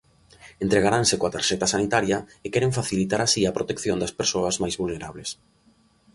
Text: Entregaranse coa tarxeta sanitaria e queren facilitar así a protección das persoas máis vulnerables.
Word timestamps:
Entregaranse 0.65 1.15
coa 1.19 1.33
tarxeta 1.35 1.71
sanitaria 1.75 2.17
e 2.45 2.47
queren 2.53 2.75
facilitar 2.79 3.21
así 3.23 3.41
a 3.45 3.55
protección 3.57 3.97
das 3.99 4.15
persoas 4.19 4.55
máis 4.61 4.75
vulnerables. 4.81 5.29